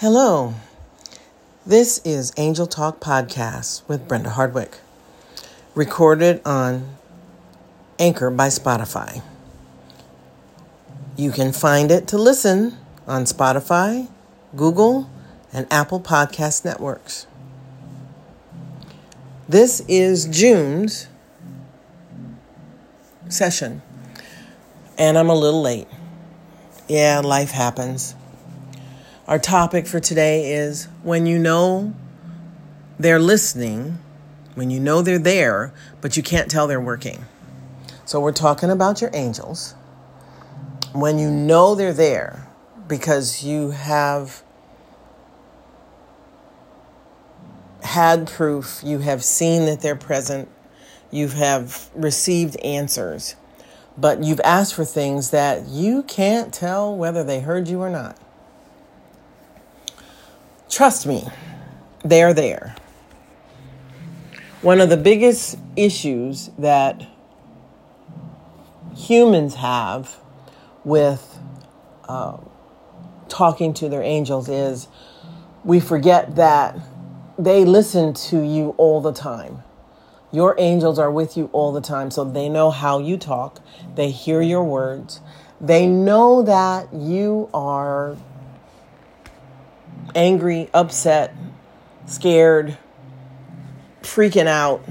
[0.00, 0.54] Hello.
[1.66, 4.76] This is Angel Talk Podcast with Brenda Hardwick,
[5.74, 6.94] recorded on
[7.98, 9.22] Anchor by Spotify.
[11.16, 12.76] You can find it to listen
[13.08, 14.06] on Spotify,
[14.54, 15.10] Google,
[15.52, 17.26] and Apple Podcast networks.
[19.48, 21.08] This is June's
[23.28, 23.82] session,
[24.96, 25.88] and I'm a little late.
[26.86, 28.14] Yeah, life happens.
[29.28, 31.92] Our topic for today is when you know
[32.98, 33.98] they're listening,
[34.54, 37.26] when you know they're there, but you can't tell they're working.
[38.06, 39.74] So we're talking about your angels.
[40.94, 42.48] When you know they're there
[42.88, 44.42] because you have
[47.82, 50.48] had proof, you have seen that they're present,
[51.10, 53.36] you have received answers,
[53.98, 58.18] but you've asked for things that you can't tell whether they heard you or not.
[60.68, 61.26] Trust me,
[62.04, 62.76] they're there.
[64.60, 67.06] One of the biggest issues that
[68.94, 70.16] humans have
[70.84, 71.38] with
[72.08, 72.38] uh,
[73.28, 74.88] talking to their angels is
[75.64, 76.76] we forget that
[77.38, 79.62] they listen to you all the time.
[80.32, 83.60] Your angels are with you all the time, so they know how you talk,
[83.94, 85.20] they hear your words,
[85.60, 88.16] they know that you are
[90.18, 91.32] angry, upset,
[92.06, 92.76] scared,
[94.02, 94.84] freaking out.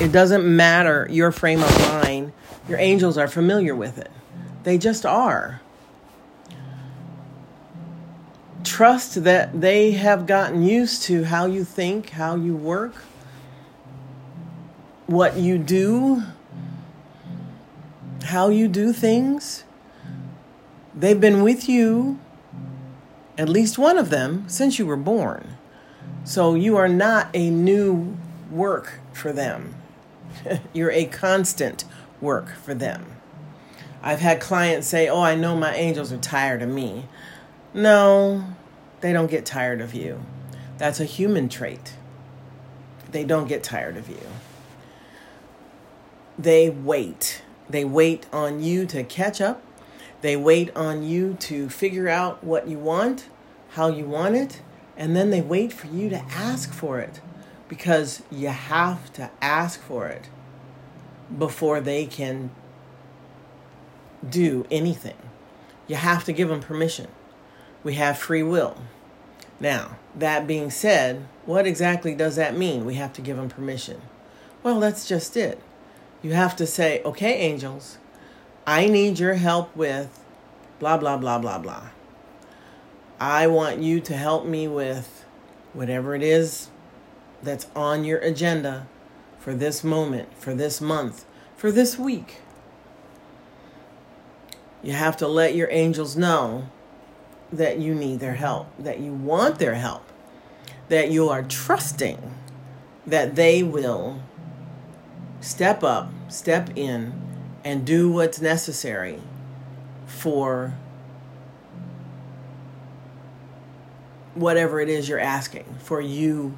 [0.00, 2.32] It doesn't matter your frame of mind.
[2.68, 4.10] Your angels are familiar with it.
[4.64, 5.62] They just are.
[8.64, 12.94] Trust that they have gotten used to how you think, how you work,
[15.06, 16.22] what you do,
[18.24, 19.64] how you do things.
[20.94, 22.20] They've been with you
[23.38, 25.56] at least one of them, since you were born.
[26.24, 28.16] So you are not a new
[28.50, 29.74] work for them.
[30.72, 31.84] You're a constant
[32.20, 33.06] work for them.
[34.02, 37.06] I've had clients say, Oh, I know my angels are tired of me.
[37.72, 38.44] No,
[39.00, 40.20] they don't get tired of you.
[40.78, 41.94] That's a human trait.
[43.10, 44.20] They don't get tired of you.
[46.38, 47.42] They wait.
[47.68, 49.62] They wait on you to catch up
[50.22, 53.28] they wait on you to figure out what you want,
[53.70, 54.62] how you want it,
[54.96, 57.20] and then they wait for you to ask for it
[57.68, 60.28] because you have to ask for it
[61.36, 62.50] before they can
[64.28, 65.16] do anything.
[65.88, 67.08] You have to give them permission.
[67.82, 68.76] We have free will.
[69.58, 72.84] Now, that being said, what exactly does that mean?
[72.84, 74.02] We have to give them permission.
[74.62, 75.60] Well, that's just it.
[76.22, 77.98] You have to say, okay, angels,
[78.66, 80.20] I need your help with
[80.78, 81.88] blah, blah, blah, blah, blah.
[83.18, 85.24] I want you to help me with
[85.72, 86.68] whatever it is
[87.42, 88.86] that's on your agenda
[89.38, 91.24] for this moment, for this month,
[91.56, 92.38] for this week.
[94.82, 96.68] You have to let your angels know
[97.52, 100.04] that you need their help, that you want their help,
[100.88, 102.32] that you are trusting
[103.06, 104.20] that they will
[105.40, 107.12] step up, step in,
[107.64, 109.18] and do what's necessary
[110.06, 110.74] for
[114.34, 116.56] whatever it is you're asking, for you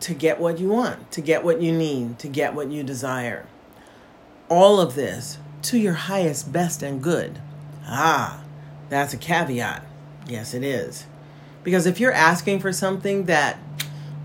[0.00, 3.46] to get what you want, to get what you need, to get what you desire.
[4.48, 7.38] All of this to your highest, best, and good.
[7.86, 8.42] Ah,
[8.88, 9.84] that's a caveat.
[10.26, 11.06] Yes, it is.
[11.62, 13.58] Because if you're asking for something that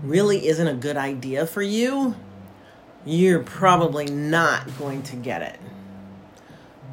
[0.02, 2.16] really isn't a good idea for you,
[3.04, 5.58] you're probably not going to get it.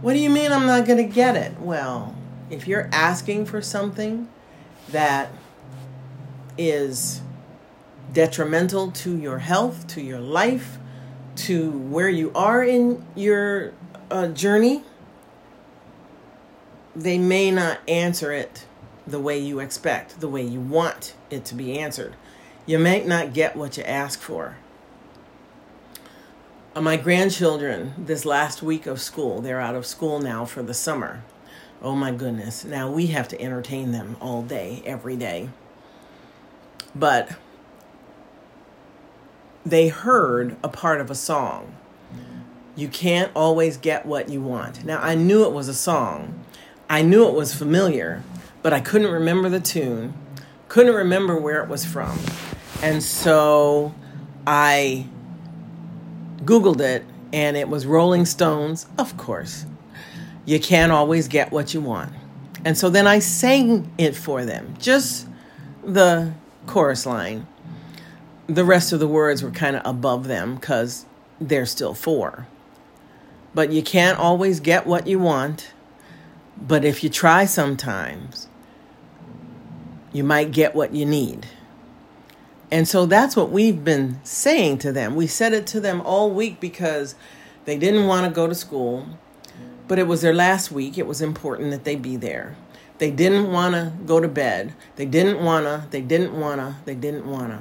[0.02, 1.60] What do you mean I'm not going to get it?
[1.60, 2.16] Well,
[2.50, 4.30] if you're asking for something
[4.90, 5.32] that
[6.58, 7.22] is
[8.14, 10.78] detrimental to your health, to your life,
[11.36, 13.74] to where you are in your
[14.10, 14.84] uh, journey,
[16.96, 18.66] they may not answer it
[19.06, 22.16] the way you expect, the way you want it to be answered.
[22.66, 24.58] You may not get what you ask for.
[26.76, 30.74] Uh, my grandchildren, this last week of school, they're out of school now for the
[30.74, 31.24] summer.
[31.82, 32.66] Oh my goodness.
[32.66, 35.48] Now we have to entertain them all day, every day.
[36.94, 37.30] But
[39.66, 41.74] they heard a part of a song.
[42.76, 44.84] You can't always get what you want.
[44.84, 46.44] Now I knew it was a song,
[46.90, 48.22] I knew it was familiar,
[48.62, 50.14] but I couldn't remember the tune,
[50.68, 52.20] couldn't remember where it was from.
[52.82, 53.96] And so
[54.46, 55.08] I
[56.44, 57.04] Googled it,
[57.34, 59.66] and it was Rolling Stones, of course.
[60.46, 62.14] You can't always get what you want.
[62.64, 65.28] And so then I sang it for them, just
[65.84, 66.34] the
[66.66, 67.48] chorus line.
[68.48, 71.06] The rest of the words were kind of above them because
[71.40, 72.48] they're still four.
[73.54, 75.72] But you can't always get what you want.
[76.58, 78.48] But if you try sometimes,
[80.14, 81.48] you might get what you need.
[82.72, 85.16] And so that's what we've been saying to them.
[85.16, 87.16] We said it to them all week because
[87.66, 89.08] they didn't want to go to school
[89.88, 90.98] but it was their last week.
[90.98, 92.56] It was important that they be there.
[92.98, 94.74] They didn't want to go to bed.
[94.96, 95.88] They didn't want to.
[95.92, 96.76] They didn't want to.
[96.86, 97.60] They didn't want to.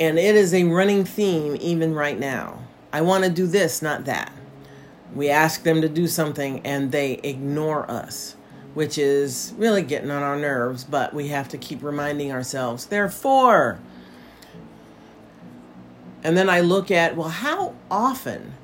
[0.00, 2.58] And it is a running theme even right now.
[2.92, 4.32] I want to do this, not that.
[5.14, 8.34] We ask them to do something and they ignore us,
[8.74, 13.78] which is really getting on our nerves, but we have to keep reminding ourselves, therefore.
[16.24, 18.54] And then I look at, well, how often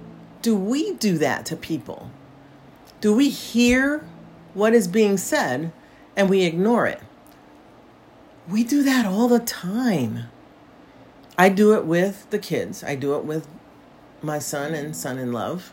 [0.42, 2.10] do we do that to people?
[3.00, 4.06] Do we hear
[4.54, 5.72] what is being said
[6.16, 7.00] and we ignore it?
[8.48, 10.24] We do that all the time.
[11.36, 13.46] I do it with the kids, I do it with
[14.22, 15.72] my son and son in love.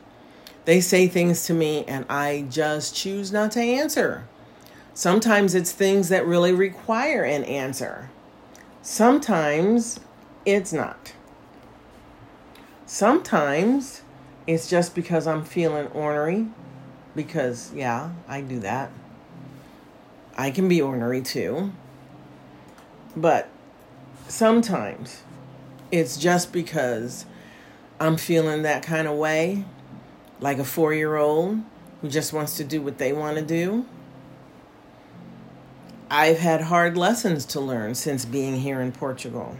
[0.65, 4.27] They say things to me and I just choose not to answer.
[4.93, 8.09] Sometimes it's things that really require an answer.
[8.81, 9.99] Sometimes
[10.45, 11.13] it's not.
[12.85, 14.01] Sometimes
[14.47, 16.47] it's just because I'm feeling ornery.
[17.15, 18.91] Because, yeah, I do that.
[20.37, 21.71] I can be ornery too.
[23.15, 23.49] But
[24.27, 25.23] sometimes
[25.91, 27.25] it's just because
[27.99, 29.63] I'm feeling that kind of way,
[30.39, 31.61] like a four year old
[32.01, 33.85] who just wants to do what they want to do.
[36.09, 39.57] I've had hard lessons to learn since being here in Portugal.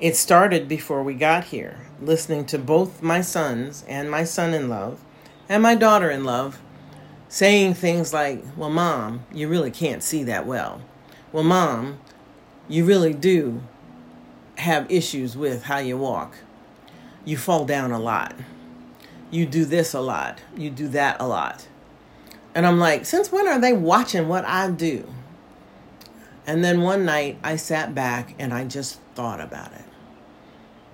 [0.00, 4.68] It started before we got here, listening to both my sons and my son in
[4.68, 5.00] love
[5.48, 6.60] and my daughter in love
[7.28, 10.82] saying things like, Well, mom, you really can't see that well.
[11.32, 12.00] Well, mom,
[12.68, 13.62] you really do
[14.56, 16.36] have issues with how you walk.
[17.24, 18.34] You fall down a lot.
[19.30, 20.40] You do this a lot.
[20.56, 21.68] You do that a lot.
[22.54, 25.08] And I'm like, Since when are they watching what I do?
[26.46, 29.84] And then one night I sat back and I just thought about it.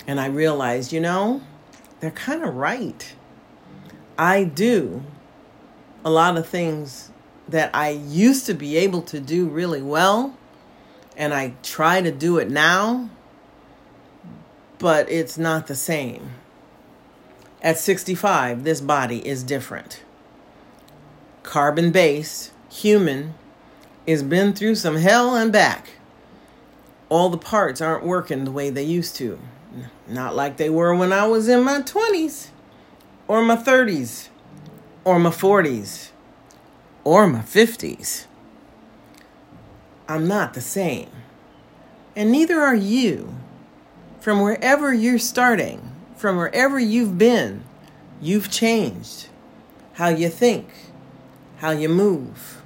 [0.06, 1.42] And I realized, you know,
[2.00, 3.14] they're kind of right.
[4.19, 5.04] I do
[6.04, 7.10] a lot of things
[7.48, 10.36] that I used to be able to do really well,
[11.16, 13.10] and I try to do it now,
[14.78, 16.31] but it's not the same.
[17.64, 20.02] At 65, this body is different.
[21.43, 23.32] Carbon based, human,
[24.06, 25.93] is been through some hell and back.
[27.08, 29.38] All the parts aren't working the way they used to.
[30.06, 32.49] Not like they were when I was in my 20s,
[33.28, 34.28] or my 30s,
[35.02, 36.10] or my 40s,
[37.02, 38.26] or my 50s.
[40.06, 41.08] I'm not the same.
[42.14, 43.34] And neither are you.
[44.20, 47.64] From wherever you're starting, from wherever you've been,
[48.20, 49.28] you've changed.
[49.94, 50.69] How you think,
[51.58, 52.62] how you move,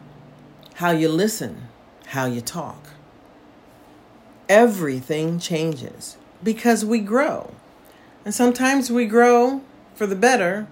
[0.74, 1.68] how you listen,
[2.06, 2.88] how you talk.
[4.48, 7.52] Everything changes because we grow.
[8.24, 9.62] And sometimes we grow
[9.94, 10.66] for the better,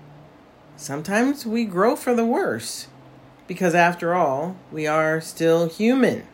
[0.76, 2.88] sometimes we grow for the worse.
[3.46, 6.27] Because after all, we are still human.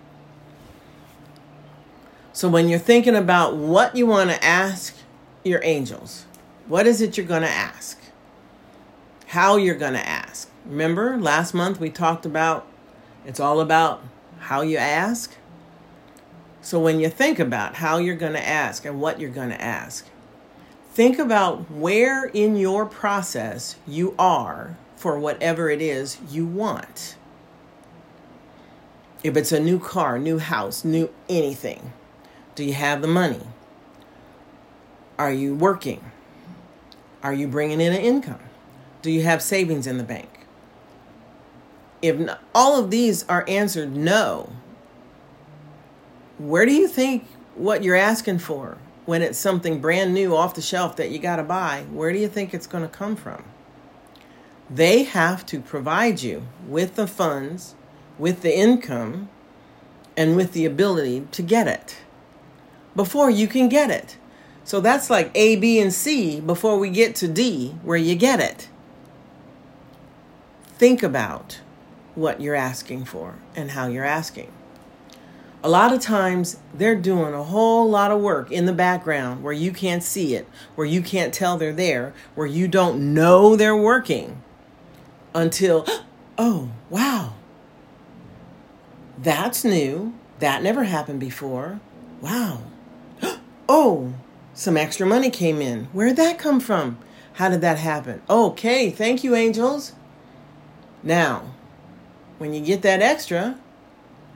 [2.33, 4.97] So when you're thinking about what you want to ask
[5.45, 6.25] your angels,
[6.73, 8.01] what is it you're going to ask?
[9.27, 10.51] How you're going to ask.
[10.65, 12.67] Remember, last month we talked about
[13.27, 14.03] it's all about
[14.39, 15.37] how you ask.
[16.63, 19.61] So when you think about how you're going to ask and what you're going to
[19.61, 20.07] ask,
[20.93, 27.17] think about where in your process you are for whatever it is you want.
[29.23, 31.93] If it's a new car, new house, new anything,
[32.55, 33.47] do you have the money?
[35.19, 36.12] Are you working?
[37.23, 38.41] Are you bringing in an income?
[39.01, 40.47] Do you have savings in the bank?
[42.01, 44.53] If not, all of these are answered no,
[46.39, 50.63] where do you think what you're asking for when it's something brand new off the
[50.63, 53.45] shelf that you got to buy, where do you think it's going to come from?
[54.71, 57.75] They have to provide you with the funds,
[58.19, 59.29] with the income,
[60.17, 61.99] and with the ability to get it
[62.95, 64.17] before you can get it.
[64.65, 68.41] So that's like A, B, and C before we get to D, where you get
[68.41, 68.69] it.
[70.79, 71.61] Think about
[72.15, 74.53] what you're asking for and how you're asking
[75.63, 79.53] a lot of times they're doing a whole lot of work in the background where
[79.53, 83.77] you can't see it, where you can't tell they're there, where you don't know they're
[83.77, 84.43] working
[85.35, 85.87] until
[86.39, 87.35] oh, wow.
[89.19, 90.15] That's new.
[90.41, 91.81] That never happened before.
[92.21, 92.63] Wow.
[93.69, 94.13] Oh,
[94.55, 95.85] some extra money came in.
[95.87, 96.99] Where'd that come from?
[97.35, 98.23] How did that happen?
[98.29, 99.93] Okay, thank you, angels.
[101.03, 101.55] Now,
[102.39, 103.59] when you get that extra,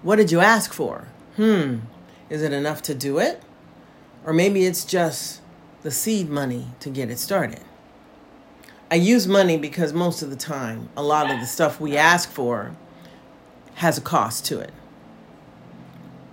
[0.03, 1.09] what did you ask for?
[1.37, 1.79] Hmm,
[2.31, 3.43] is it enough to do it?
[4.25, 5.43] Or maybe it's just
[5.83, 7.61] the seed money to get it started.
[8.91, 12.31] I use money because most of the time, a lot of the stuff we ask
[12.31, 12.75] for
[13.75, 14.73] has a cost to it.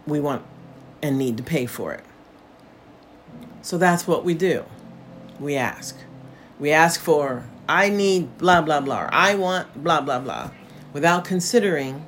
[0.07, 0.43] We want
[1.01, 2.03] and need to pay for it.
[3.63, 4.65] So that's what we do.
[5.39, 5.97] We ask.
[6.59, 10.51] We ask for, I need blah, blah, blah, I want blah, blah, blah,
[10.91, 12.05] without considering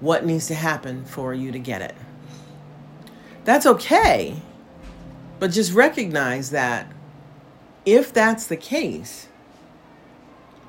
[0.00, 1.94] what needs to happen for you to get it.
[3.44, 4.42] That's okay,
[5.38, 6.90] but just recognize that
[7.86, 9.28] if that's the case,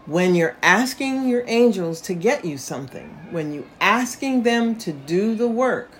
[0.05, 5.35] when you're asking your angels to get you something, when you're asking them to do
[5.35, 5.91] the work,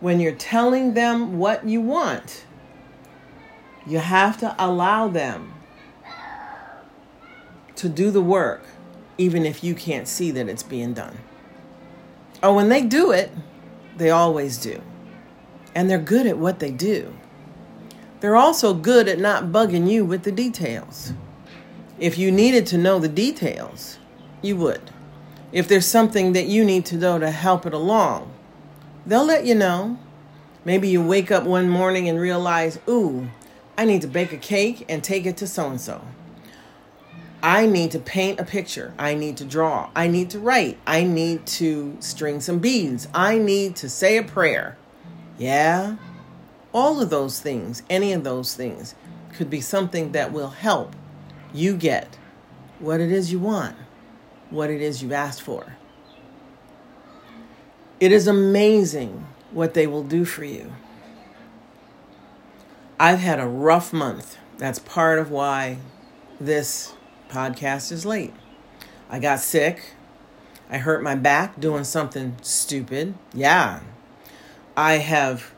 [0.00, 2.45] when you're telling them what you want,
[3.86, 5.52] you have to allow them
[7.76, 8.64] to do the work,
[9.18, 11.18] even if you can't see that it's being done.
[12.42, 13.30] Or when they do it,
[13.96, 14.82] they always do.
[15.74, 17.14] And they're good at what they do.
[18.20, 21.12] They're also good at not bugging you with the details.
[21.98, 23.98] If you needed to know the details,
[24.42, 24.90] you would.
[25.52, 28.32] If there's something that you need to know to help it along,
[29.06, 29.98] they'll let you know.
[30.64, 33.28] Maybe you wake up one morning and realize, ooh,
[33.78, 36.02] I need to bake a cake and take it to so and so.
[37.42, 38.94] I need to paint a picture.
[38.98, 39.90] I need to draw.
[39.94, 40.78] I need to write.
[40.86, 43.06] I need to string some beads.
[43.14, 44.78] I need to say a prayer.
[45.38, 45.96] Yeah?
[46.72, 48.94] All of those things, any of those things,
[49.34, 50.96] could be something that will help
[51.52, 52.18] you get
[52.78, 53.76] what it is you want,
[54.50, 55.76] what it is you've asked for.
[58.00, 60.72] It is amazing what they will do for you.
[62.98, 64.38] I've had a rough month.
[64.56, 65.78] That's part of why
[66.40, 66.94] this
[67.28, 68.32] podcast is late.
[69.10, 69.92] I got sick.
[70.70, 73.14] I hurt my back doing something stupid.
[73.34, 73.80] Yeah.
[74.76, 75.52] I have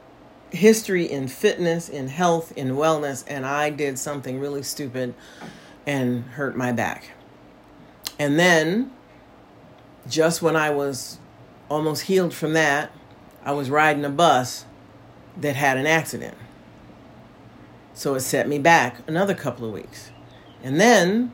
[0.50, 5.14] history in fitness, in health, in wellness, and I did something really stupid
[5.86, 7.10] and hurt my back.
[8.18, 8.90] And then,
[10.08, 11.18] just when I was
[11.68, 12.90] almost healed from that,
[13.44, 14.64] I was riding a bus
[15.36, 16.36] that had an accident.
[17.98, 20.12] So it set me back another couple of weeks.
[20.62, 21.32] And then,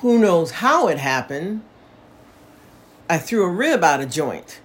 [0.00, 1.62] who knows how it happened,
[3.08, 4.60] I threw a rib out of joint.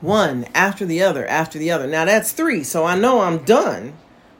[0.00, 1.86] One after the other, after the other.
[1.86, 3.92] Now that's three, so I know I'm done.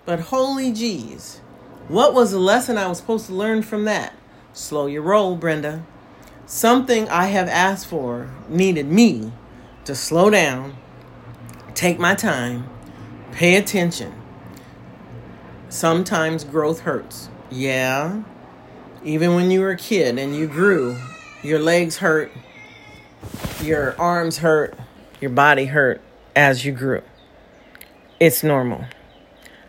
[0.07, 1.41] But holy jeez.
[1.89, 4.15] What was the lesson I was supposed to learn from that?
[4.55, 5.85] Slow your roll, Brenda.
[6.47, 9.31] Something I have asked for needed me
[9.85, 10.79] to slow down,
[11.75, 12.67] take my time,
[13.33, 14.20] pay attention.
[15.71, 17.29] Sometimes growth hurts.
[17.49, 18.25] Yeah.
[19.05, 20.97] Even when you were a kid and you grew,
[21.45, 22.33] your legs hurt,
[23.63, 24.77] your arms hurt,
[25.21, 26.03] your body hurt
[26.35, 27.03] as you grew.
[28.19, 28.85] It's normal.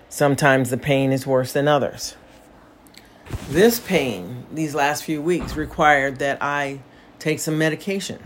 [0.09, 2.15] Sometimes the pain is worse than others.
[3.47, 6.79] This pain, these last few weeks, required that I
[7.19, 8.19] take some medication.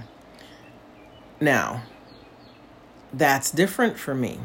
[1.42, 1.84] Now,
[3.12, 4.40] that's different for me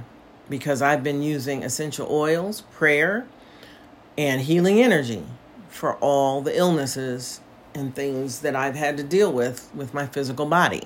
[0.50, 3.26] because I've been using essential oils, prayer,
[4.18, 5.24] and healing energy
[5.68, 7.40] for all the illnesses
[7.74, 10.82] and things that I've had to deal with with my physical body.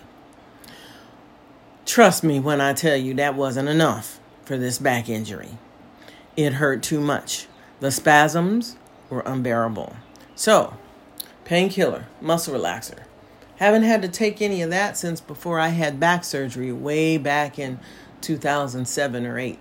[1.87, 5.59] Trust me when I tell you that wasn't enough for this back injury.
[6.37, 7.47] It hurt too much.
[7.81, 8.77] The spasms
[9.09, 9.97] were unbearable.
[10.35, 10.77] So,
[11.45, 13.05] painkiller, muscle relaxer.
[13.57, 17.59] Haven't had to take any of that since before I had back surgery way back
[17.59, 17.79] in
[18.25, 19.59] 2007 or 8.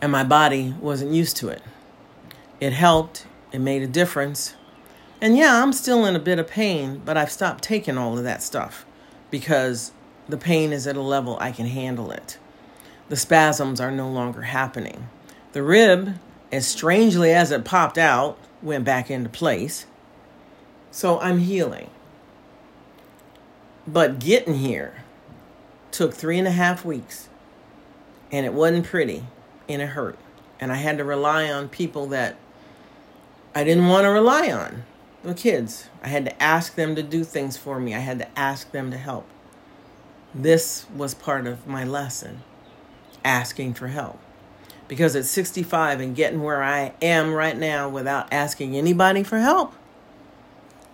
[0.00, 1.62] And my body wasn't used to it.
[2.60, 4.54] It helped, it made a difference.
[5.20, 8.24] And yeah, I'm still in a bit of pain, but I've stopped taking all of
[8.24, 8.86] that stuff
[9.30, 9.92] because
[10.28, 12.38] the pain is at a level I can handle it
[13.08, 15.08] the spasms are no longer happening.
[15.52, 16.16] The rib,
[16.50, 19.86] as strangely as it popped out, went back into place.
[20.90, 21.90] So I'm healing.
[23.86, 25.04] But getting here
[25.96, 27.28] took three and a half weeks.
[28.30, 29.24] And it wasn't pretty
[29.68, 30.18] and it hurt.
[30.60, 32.36] And I had to rely on people that
[33.54, 34.84] I didn't want to rely on.
[35.22, 35.88] The kids.
[36.02, 38.90] I had to ask them to do things for me, I had to ask them
[38.90, 39.26] to help.
[40.34, 42.42] This was part of my lesson
[43.24, 44.18] asking for help.
[44.88, 49.72] Because at 65 and getting where I am right now without asking anybody for help,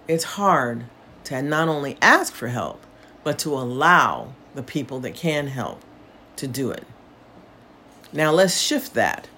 [0.08, 0.84] it's hard
[1.24, 2.86] to not only ask for help,
[3.22, 5.82] but to allow the people that can help
[6.36, 6.84] to do it.
[8.12, 9.28] Now let's shift that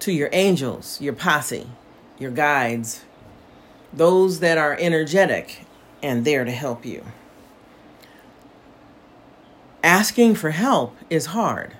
[0.00, 1.68] to your angels, your posse,
[2.18, 3.04] your guides,
[3.92, 5.64] those that are energetic
[6.02, 7.04] and there to help you.
[9.82, 11.76] Asking for help is hard,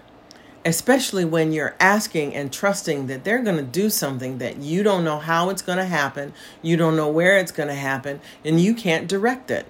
[0.64, 5.04] especially when you're asking and trusting that they're going to do something that you don't
[5.04, 8.60] know how it's going to happen, you don't know where it's going to happen, and
[8.60, 9.66] you can't direct it.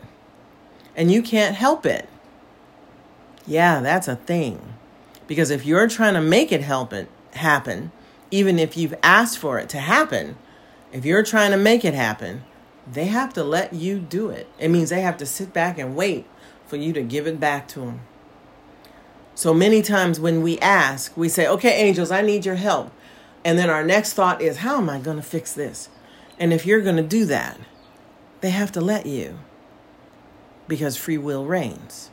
[0.95, 2.09] And you can't help it.
[3.47, 4.75] Yeah, that's a thing.
[5.27, 7.93] Because if you're trying to make it it happen,
[8.31, 10.37] even if you've asked for it to happen,
[10.93, 12.45] if you're trying to make it happen,
[12.91, 14.49] they have to let you do it.
[14.59, 16.27] It means they have to sit back and wait
[16.67, 18.01] for you to give it back to them.
[19.35, 22.91] So many times when we ask, we say, okay, angels, I need your help.
[23.45, 25.89] And then our next thought is, how am I going to fix this?
[26.39, 27.59] And if you're going to do that,
[28.41, 29.39] they have to let you
[30.69, 32.11] because free will reigns.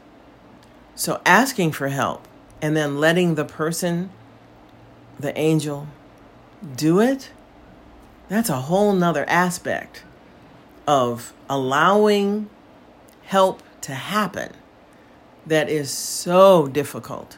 [0.96, 2.28] So asking for help
[2.62, 4.12] and then letting the person,
[5.20, 5.88] the angel,
[6.76, 7.32] do it,
[8.30, 10.04] that's a whole nother aspect
[10.88, 12.50] of allowing
[13.24, 14.54] help to happen
[15.46, 17.38] that is so difficult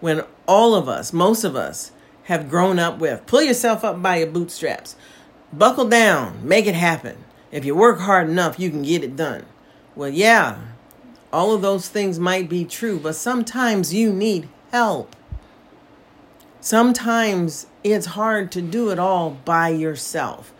[0.00, 1.92] when all of us, most of us,
[2.24, 4.96] have grown up with pull yourself up by your bootstraps,
[5.52, 7.16] buckle down, make it happen.
[7.50, 9.44] If you work hard enough, you can get it done.
[9.96, 10.58] Well, yeah,
[11.32, 15.14] all of those things might be true, but sometimes you need help.
[16.60, 20.52] Sometimes it's hard to do it all by yourself.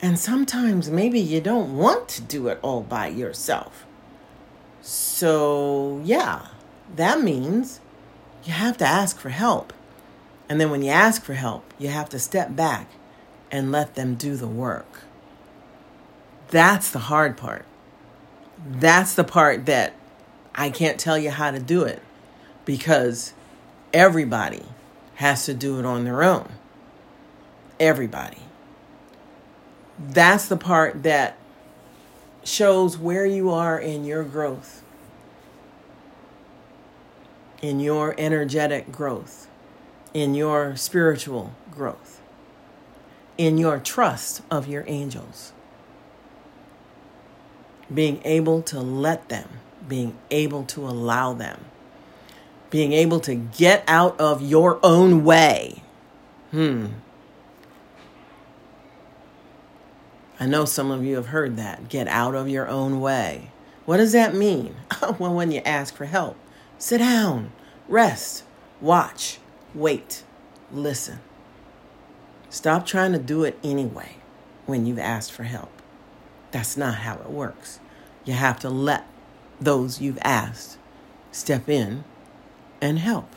[0.00, 3.86] And sometimes maybe you don't want to do it all by yourself.
[4.82, 6.48] So, yeah,
[6.94, 7.80] that means
[8.44, 9.72] you have to ask for help.
[10.48, 12.88] And then when you ask for help, you have to step back
[13.50, 15.02] and let them do the work.
[16.48, 17.64] That's the hard part.
[18.64, 19.94] That's the part that
[20.56, 22.02] I can't tell you how to do it
[22.64, 23.34] because
[23.92, 24.62] everybody
[25.16, 26.48] has to do it on their own.
[27.78, 28.38] Everybody.
[29.98, 31.36] That's the part that
[32.42, 34.82] shows where you are in your growth,
[37.60, 39.48] in your energetic growth,
[40.14, 42.20] in your spiritual growth,
[43.36, 45.52] in your trust of your angels.
[47.92, 49.48] Being able to let them
[49.88, 51.64] being able to allow them,
[52.70, 55.82] being able to get out of your own way.
[56.50, 56.86] Hmm.
[60.38, 61.88] I know some of you have heard that.
[61.88, 63.50] Get out of your own way.
[63.86, 64.76] What does that mean?
[65.18, 66.36] well, when you ask for help,
[66.78, 67.52] sit down,
[67.88, 68.44] rest,
[68.80, 69.38] watch,
[69.74, 70.24] wait,
[70.72, 71.20] listen.
[72.50, 74.16] Stop trying to do it anyway
[74.66, 75.70] when you've asked for help.
[76.50, 77.80] That's not how it works.
[78.24, 79.06] You have to let
[79.60, 80.78] those you've asked
[81.32, 82.04] step in
[82.80, 83.34] and help.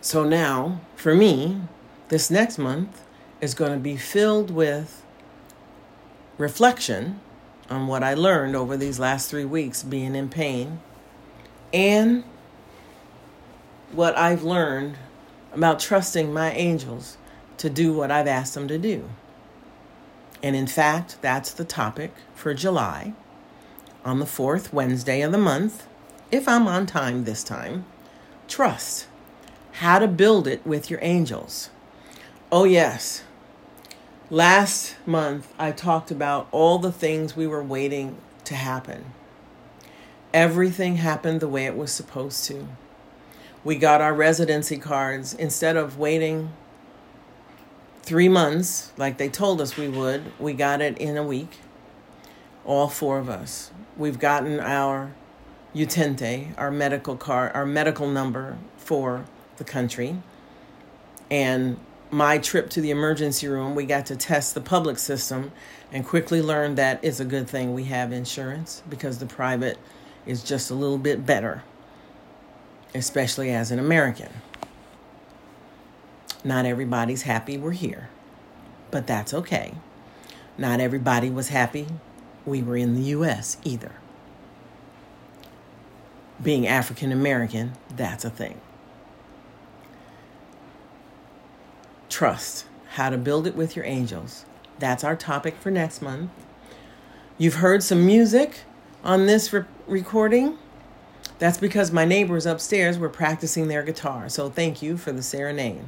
[0.00, 1.60] So now, for me,
[2.08, 3.02] this next month
[3.40, 5.02] is going to be filled with
[6.38, 7.20] reflection
[7.68, 10.80] on what I learned over these last three weeks being in pain
[11.72, 12.24] and
[13.90, 14.96] what I've learned
[15.52, 17.16] about trusting my angels
[17.58, 19.08] to do what I've asked them to do.
[20.42, 23.14] And in fact, that's the topic for July
[24.06, 25.88] on the fourth Wednesday of the month,
[26.30, 27.84] if I'm on time this time.
[28.46, 29.08] Trust.
[29.72, 31.70] How to build it with your angels.
[32.52, 33.24] Oh, yes.
[34.30, 39.06] Last month, I talked about all the things we were waiting to happen.
[40.32, 42.68] Everything happened the way it was supposed to.
[43.64, 46.52] We got our residency cards instead of waiting
[48.02, 51.58] three months like they told us we would, we got it in a week.
[52.64, 55.12] All four of us we've gotten our
[55.74, 59.24] utente, our medical card, our medical number for
[59.56, 60.16] the country.
[61.30, 61.78] And
[62.10, 65.52] my trip to the emergency room, we got to test the public system
[65.92, 69.78] and quickly learned that it's a good thing we have insurance because the private
[70.24, 71.62] is just a little bit better,
[72.94, 74.30] especially as an American.
[76.44, 78.08] Not everybody's happy we're here,
[78.90, 79.74] but that's okay.
[80.56, 81.88] Not everybody was happy
[82.46, 83.58] we were in the U.S.
[83.64, 83.92] either.
[86.42, 88.60] Being African American, that's a thing.
[92.08, 94.44] Trust, how to build it with your angels.
[94.78, 96.30] That's our topic for next month.
[97.38, 98.60] You've heard some music
[99.04, 100.58] on this re- recording.
[101.38, 105.84] That's because my neighbors upstairs were practicing their guitar, so thank you for the serenade.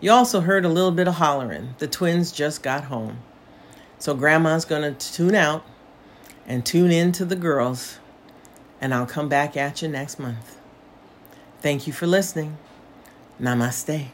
[0.00, 1.74] You also heard a little bit of hollering.
[1.78, 3.18] The twins just got home.
[3.98, 5.64] So grandma's going to tune out
[6.50, 8.00] and tune in to the girls,
[8.80, 10.58] and I'll come back at you next month.
[11.60, 12.58] Thank you for listening.
[13.40, 14.08] Namaste.